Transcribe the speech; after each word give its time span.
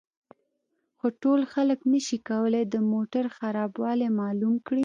خو 0.97 1.07
ټول 1.21 1.41
خلک 1.53 1.79
نشي 1.93 2.17
کولای 2.29 2.63
د 2.73 2.75
موټر 2.91 3.25
خرابوالی 3.37 4.07
معلوم 4.19 4.55
کړي 4.67 4.79